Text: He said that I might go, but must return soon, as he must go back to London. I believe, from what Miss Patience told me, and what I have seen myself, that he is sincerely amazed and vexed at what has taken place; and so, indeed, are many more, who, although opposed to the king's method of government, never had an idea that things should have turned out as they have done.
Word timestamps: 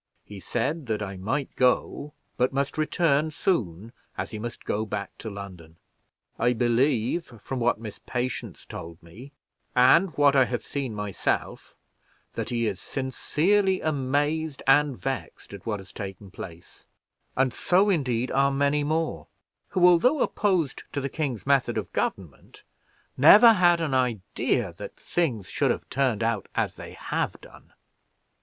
He 0.25 0.39
said 0.39 0.87
that 0.87 1.03
I 1.03 1.15
might 1.15 1.55
go, 1.55 2.11
but 2.35 2.51
must 2.51 2.75
return 2.75 3.29
soon, 3.29 3.93
as 4.17 4.31
he 4.31 4.39
must 4.39 4.65
go 4.65 4.83
back 4.83 5.15
to 5.19 5.29
London. 5.29 5.75
I 6.39 6.53
believe, 6.53 7.31
from 7.43 7.59
what 7.59 7.79
Miss 7.79 7.99
Patience 8.07 8.65
told 8.65 8.97
me, 9.03 9.31
and 9.75 10.09
what 10.17 10.35
I 10.35 10.45
have 10.45 10.63
seen 10.63 10.95
myself, 10.95 11.75
that 12.33 12.49
he 12.49 12.65
is 12.65 12.79
sincerely 12.81 13.79
amazed 13.79 14.63
and 14.65 14.97
vexed 14.97 15.53
at 15.53 15.67
what 15.67 15.79
has 15.79 15.93
taken 15.93 16.31
place; 16.31 16.83
and 17.37 17.53
so, 17.53 17.91
indeed, 17.91 18.31
are 18.31 18.49
many 18.51 18.83
more, 18.83 19.27
who, 19.69 19.85
although 19.85 20.21
opposed 20.21 20.81
to 20.93 20.99
the 20.99 21.09
king's 21.09 21.45
method 21.45 21.77
of 21.77 21.93
government, 21.93 22.63
never 23.17 23.53
had 23.53 23.79
an 23.79 23.93
idea 23.93 24.73
that 24.77 24.95
things 24.95 25.45
should 25.47 25.69
have 25.69 25.87
turned 25.91 26.23
out 26.23 26.47
as 26.55 26.75
they 26.75 26.93
have 26.93 27.39
done. 27.39 27.73